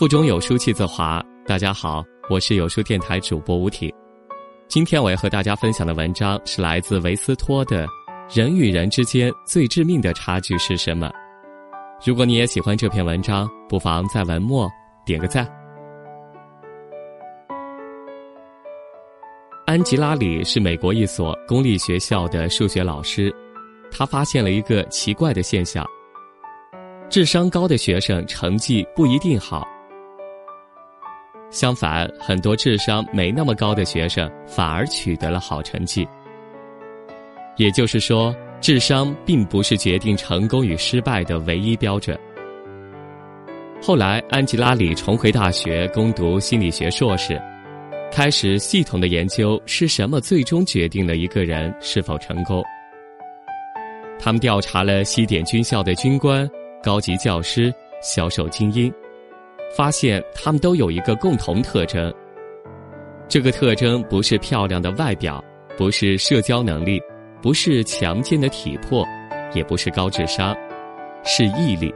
[0.00, 1.22] 腹中有书气自华。
[1.44, 3.94] 大家好，我是有书电台主播吴体。
[4.66, 7.86] 今天我要和大家分享的文章是来自维斯托的
[8.34, 11.06] 《人与人之间最致命的差距是什么》。
[12.02, 14.66] 如果你也喜欢这篇文章，不妨在文末
[15.04, 15.46] 点个赞。
[19.66, 23.30] 安吉拉里是美国一所公立学校的数学老师，
[23.92, 25.84] 他发现了一个奇怪的现象：
[27.10, 29.68] 智商高的学生成绩不一定好。
[31.50, 36.06] 相反，很多智商没那么高的学生反而取得了好成绩。
[37.56, 42.18] 也就是说，智商并不是决定成功与失败的唯一标准。
[43.82, 47.40] 后来，安吉拉里重回大学攻读心理学硕士，
[48.12, 52.62] 开始系统的研究是什么最终决定了一个人是否成功。
[54.18, 56.48] 他们调查了西点军校的军官、
[56.82, 58.92] 高级教师、销售精英。
[59.76, 62.12] 发现他们都有一个共同特征，
[63.28, 65.42] 这个特征不是漂亮的外表，
[65.76, 67.00] 不是社交能力，
[67.40, 69.06] 不是强健的体魄，
[69.54, 70.56] 也不是高智商，
[71.24, 71.94] 是毅力。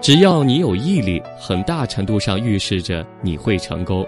[0.00, 4.06] 只要你有毅力，很大程度上预示着你会成功。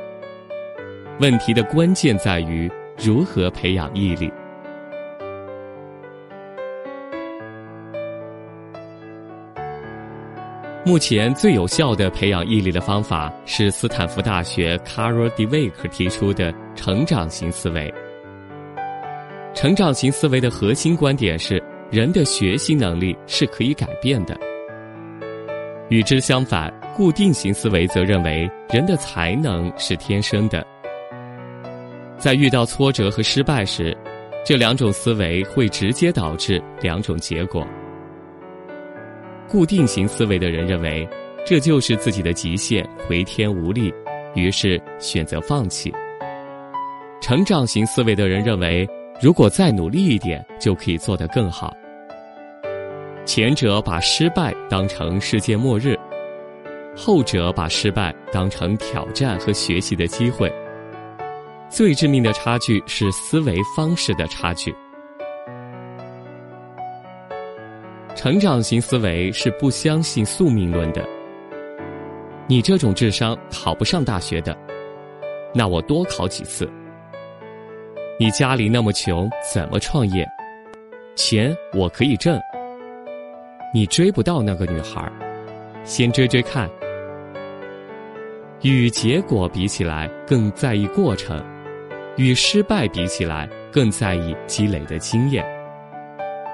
[1.19, 4.31] 问题的关键在于如何培养毅力。
[10.89, 17.93] 目前最有效的培养毅力的方法是斯坦福大学 Carol Dweck 提出的成长型思维。
[19.55, 24.35] 成长型思维的核心观点是，人的学习能力是可以改变的。
[25.91, 30.67] 与之相反，固定型思维则认为人的才能是天生的。
[32.17, 33.95] 在遇到挫折和失败时，
[34.43, 37.63] 这两种思维会直接导致两种结果。
[39.49, 41.09] 固定型思维的人认为，
[41.47, 43.93] 这就是自己的极限，回天无力，
[44.35, 45.91] 于是选择放弃。
[47.21, 48.87] 成长型思维的人认为，
[49.23, 51.75] 如果再努力一点，就可以做得更好。
[53.25, 55.99] 前者把失败当成世界末日，
[56.95, 60.53] 后者把失败当成挑战和学习的机会。
[61.71, 64.75] 最致命的差距是思维方式的差距。
[68.19, 71.09] 成长型思维是不相信宿命论的。
[72.49, 74.59] 你这种智商考不上大学的，
[75.55, 76.69] 那我多考几次。
[78.19, 80.27] 你家里那么穷，怎么创业？
[81.15, 82.37] 钱我可以挣。
[83.73, 85.09] 你追不到那个女孩，
[85.85, 86.69] 先追追看。
[88.63, 91.39] 与结果比起来，更在意过程；
[92.17, 95.47] 与失败比起来，更在意积累的经验。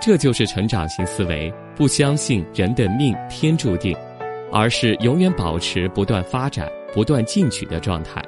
[0.06, 3.97] 这就是成长型思维，不相信人的命天注定，
[4.53, 8.22] 而是永远保持不断发展、不断进取的状态。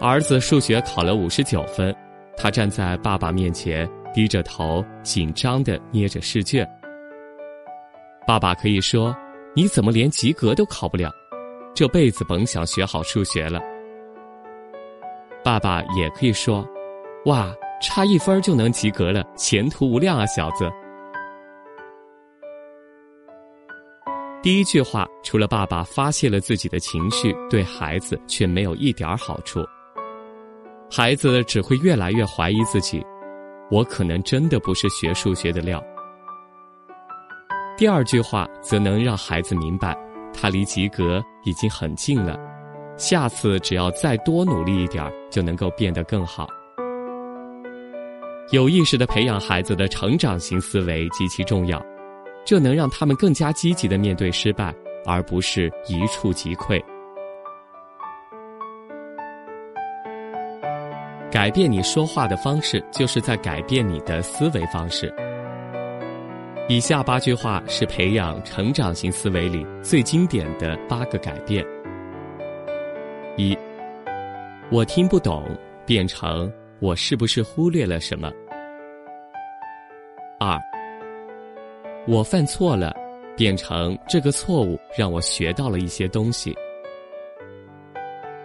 [0.00, 1.92] 儿子数学考了五十九分，
[2.36, 6.64] 他站在爸爸面前，低着头，紧张的捏着试卷。
[8.24, 9.12] 爸爸可以说
[9.52, 11.10] ：“你怎么连及格都考不了？
[11.74, 13.60] 这辈子甭想学好数学了。”
[15.42, 16.64] 爸爸也可以说
[17.26, 20.70] ：“哇。”差一分就能及格了，前途无量啊，小子！
[24.42, 29.64] 第一句话，除了爸爸发泄了自己的情绪，对孩子却没有一点好处。
[30.90, 33.04] 孩子只会越来越怀疑自己，
[33.70, 35.82] 我可能真的不是学数学的料。
[37.76, 39.96] 第二句话则能让孩子明白，
[40.32, 42.38] 他离及格已经很近了，
[42.96, 46.46] 下次只要再多努力一点，就能够变得更好。
[48.50, 51.82] 有意识的培养孩子的成长型思维极其重要，
[52.44, 54.72] 这能让他们更加积极的面对失败，
[55.06, 56.82] 而不是一触即溃。
[61.32, 65.12] 改变你说话的方式，就是在改变你的思维方式。
[66.68, 71.64] 以下八句话是培养成长型思维里最经典的八个改变：
[73.36, 73.56] 一，
[74.70, 75.44] 我听不懂，
[75.84, 78.30] 变成我是不是忽略了什么？
[80.38, 80.58] 二，
[82.06, 82.94] 我犯错了，
[83.36, 86.54] 变成这个错误让我学到了一些东西。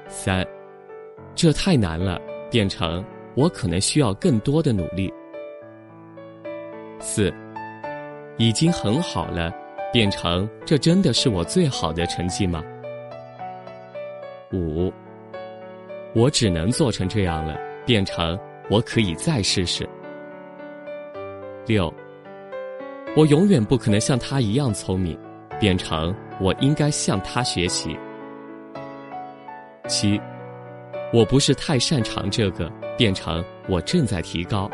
[0.08, 0.46] 三，
[1.36, 3.04] 这太难了，变成
[3.36, 5.12] 我可能需要更多的努力。
[7.00, 7.34] 四，
[8.38, 9.52] 已经很好了，
[9.92, 12.64] 变成这真的是我最好的成绩吗？
[14.54, 14.92] 五，
[16.16, 17.56] 我只能做成这样了，
[17.90, 18.40] 变成
[18.70, 19.90] 我可以再试试。
[21.66, 21.92] 六，
[23.18, 25.20] 我永远不可能像他一样聪明，
[25.60, 27.98] 变成我应该向他学习。
[29.88, 30.22] 七，
[31.12, 34.70] 我不是太擅长这个，变成我正在提高。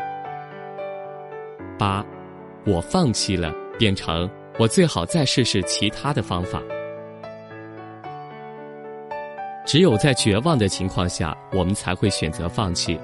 [1.78, 2.04] 八，
[2.66, 4.28] 我放弃了，变成
[4.58, 6.62] 我最好再试试其他的方法。
[9.66, 12.98] 只有在绝望的情况下，我们才会选择放弃。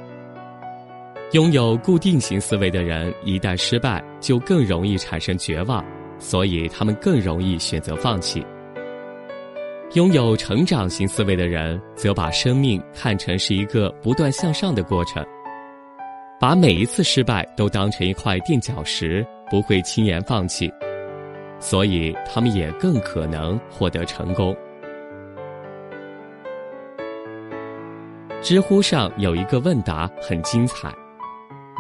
[1.33, 5.85] 拥有固定型思维的人，一旦失败，就更容易产生绝望，
[6.21, 8.47] 所以他们更容易选择放弃。
[9.95, 15.25] 拥有成长型思维的人，则把生命看成是一个不断向上的过程，
[16.39, 20.73] 把每一次失败都当成一块垫脚石，不会轻言放弃，
[21.59, 24.57] 所以他们也更可能获得成功。
[28.43, 30.93] 知乎上有一个问答很精彩。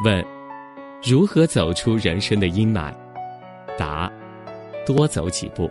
[0.04, 0.24] 问：
[1.02, 2.94] 如何走出人生的阴霾？
[3.76, 4.08] 答：
[4.86, 5.68] 多走几步。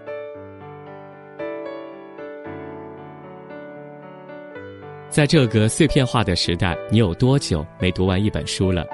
[5.08, 8.86] 在这个碎片化的时代，你有多久没读完一本书了？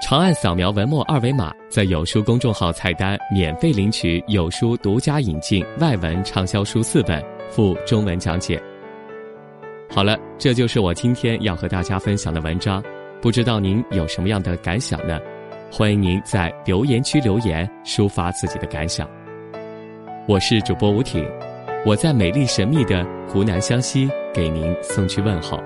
[0.00, 8.62] 长按扫描文末二维码，在有书公众号菜单免费领取有书独家引进外文畅销书四本，附中文讲解。
[9.90, 12.82] 好了，这就是我今天要和大家分享的文章。
[13.20, 15.18] 不知道您有什么样的感想呢？
[15.72, 19.08] 欢迎您在留言区留言，抒发自己的感想。
[20.28, 21.26] 我是主播吴挺，
[21.84, 25.58] 我在美丽神秘的湖南湘西给您送去问候。